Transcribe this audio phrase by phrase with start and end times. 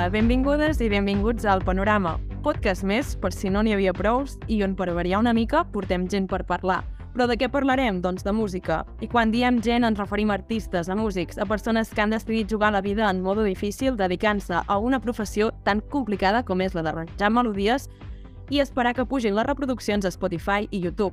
[0.00, 4.62] Hola, benvingudes i benvinguts al Panorama, podcast més per si no n'hi havia prous i
[4.64, 6.78] on per variar una mica portem gent per parlar.
[7.12, 7.98] Però de què parlarem?
[8.00, 8.78] Doncs de música.
[9.04, 12.48] I quan diem gent ens referim a artistes, a músics, a persones que han decidit
[12.48, 16.86] jugar la vida en modo difícil dedicant-se a una professió tan complicada com és la
[16.86, 17.90] d'arranjar melodies
[18.48, 21.12] i esperar que pugin les reproduccions a Spotify i YouTube.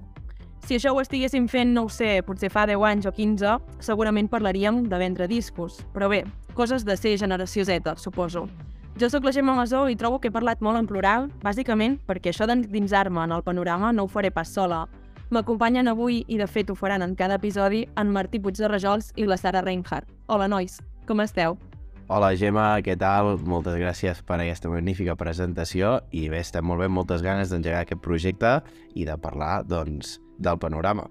[0.64, 4.32] Si això ho estiguéssim fent, no ho sé, potser fa 10 anys o 15, segurament
[4.32, 5.82] parlaríem de vendre discos.
[5.92, 6.24] Però bé,
[6.56, 8.48] coses de ser generació Z, suposo.
[8.98, 12.32] Jo sóc la Gemma Masó i trobo que he parlat molt en plural, bàsicament perquè
[12.32, 14.88] això d'endinsar-me en el panorama no ho faré pas sola.
[15.30, 19.12] M'acompanyen avui, i de fet ho faran en cada episodi, en Martí Puig de Rajols
[19.16, 20.10] i la Sara Reinhardt.
[20.26, 21.60] Hola, nois, com esteu?
[22.08, 23.36] Hola Gemma, què tal?
[23.46, 28.02] Moltes gràcies per aquesta magnífica presentació i bé, estem molt bé, moltes ganes d'engegar aquest
[28.02, 28.56] projecte
[28.96, 31.06] i de parlar, doncs, del panorama.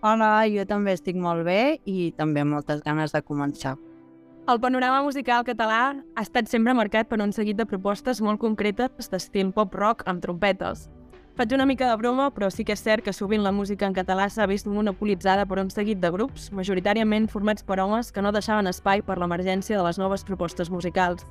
[0.00, 3.76] Hola, jo també estic molt bé i també amb moltes ganes de començar.
[4.48, 9.10] El panorama musical català ha estat sempre marcat per un seguit de propostes molt concretes
[9.12, 10.86] d'estil pop-rock amb trompetes.
[11.36, 13.92] Faig una mica de broma, però sí que és cert que sovint la música en
[13.92, 18.32] català s'ha vist monopolitzada per un seguit de grups, majoritàriament formats per homes que no
[18.32, 21.28] deixaven espai per l'emergència de les noves propostes musicals.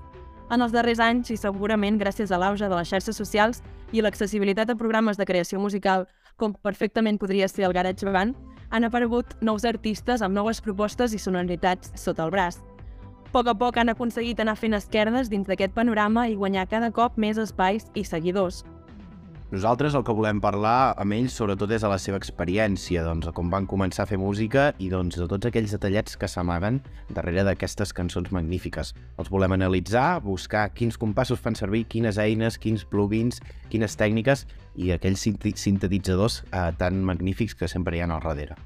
[0.53, 3.65] En els darrers anys, i segurament gràcies a l'auge de les xarxes socials
[3.97, 6.05] i l'accessibilitat a programes de creació musical,
[6.37, 8.37] com perfectament podria ser el Garage Band,
[8.69, 12.61] han aparegut nous artistes amb noves propostes i sonoritats sota el braç.
[13.37, 17.19] Poc a poc han aconseguit anar fent esquerdes dins d'aquest panorama i guanyar cada cop
[17.21, 18.63] més espais i seguidors.
[19.51, 23.35] Nosaltres el que volem parlar amb ells sobretot és de la seva experiència, doncs, de
[23.37, 26.81] com van començar a fer música i doncs, de tots aquells detallets que s'amaguen
[27.13, 28.95] darrere d'aquestes cançons magnífiques.
[29.21, 33.37] Els volem analitzar, buscar quins compassos fan servir, quines eines, quins plugins,
[33.69, 34.47] quines tècniques
[34.81, 35.29] i aquells
[35.61, 38.57] sintetitzadors eh, tan magnífics que sempre hi ha al darrere.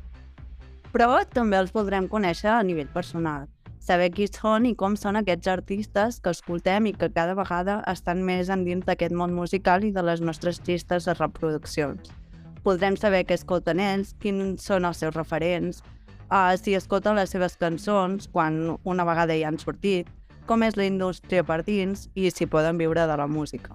[0.96, 3.52] Però també els podrem conèixer a nivell personal
[3.82, 8.22] saber qui són i com són aquests artistes que escoltem i que cada vegada estan
[8.24, 12.14] més endins d'aquest món musical i de les nostres llistes de reproduccions.
[12.62, 15.82] Podrem saber què escolten ells, quins són els seus referents,
[16.30, 20.10] uh, si escolten les seves cançons quan una vegada ja han sortit,
[20.46, 23.74] com és la indústria per dins i si poden viure de la música.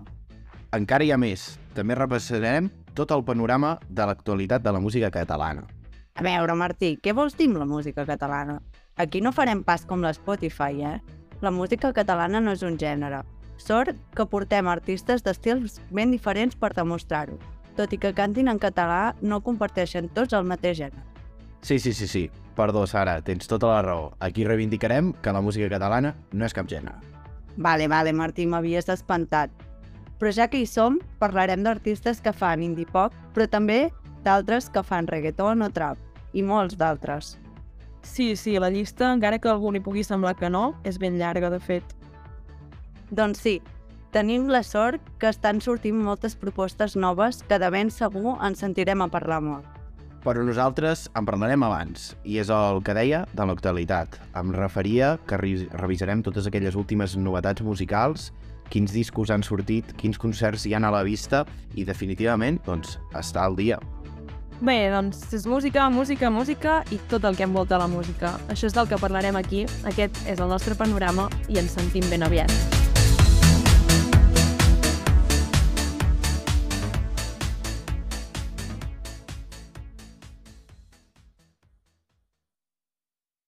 [0.77, 1.57] Encara hi ha més.
[1.75, 5.67] També repassarem tot el panorama de l'actualitat de la música catalana.
[6.17, 8.61] A veure, Martí, què vols dir amb la música catalana?
[8.97, 11.01] Aquí no farem pas com l'Spotify, eh?
[11.45, 13.21] La música catalana no és un gènere.
[13.61, 17.37] Sort que portem artistes d'estils ben diferents per demostrar-ho.
[17.77, 21.05] Tot i que cantin en català, no comparteixen tots el mateix gènere.
[21.61, 22.25] Sí, sí, sí, sí.
[22.57, 24.11] Perdó, Sara, tens tota la raó.
[24.19, 26.97] Aquí reivindicarem que la música catalana no és cap gènere.
[27.57, 29.53] Vale, vale, Martí, m'havies espantat.
[30.17, 33.91] Però ja que hi som, parlarem d'artistes que fan indie pop, però també
[34.25, 36.01] d'altres que fan reggaeton o trap,
[36.33, 37.37] i molts d'altres.
[38.07, 41.51] Sí, sí, la llista, encara que algú li pugui semblar que no, és ben llarga,
[41.51, 41.91] de fet.
[43.11, 43.59] Doncs sí,
[44.15, 49.03] tenim la sort que estan sortint moltes propostes noves que de ben segur ens sentirem
[49.03, 49.67] a parlar molt.
[50.23, 54.17] Però nosaltres en parlarem abans, i és el que deia de l'actualitat.
[54.39, 58.31] Em referia que revisarem totes aquelles últimes novetats musicals,
[58.71, 61.45] quins discos han sortit, quins concerts hi han a la vista
[61.75, 63.83] i definitivament doncs, estar al dia.
[64.61, 68.39] Bé, doncs és música, música, música i tot el que envolta la música.
[68.49, 69.67] Això és del que parlarem aquí.
[69.85, 72.86] Aquest és el nostre panorama i ens sentim ben aviat.